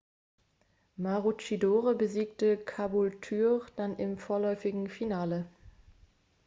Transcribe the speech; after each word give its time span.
maroochydore 0.97 1.93
besiegte 1.93 2.57
caboolture 2.57 3.67
dann 3.75 3.97
im 3.99 4.17
vorläufigen 4.17 4.89
finale 4.89 5.45